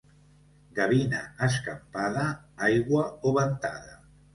[0.79, 2.27] Gavina escampada,
[2.71, 4.07] aigua o ventada.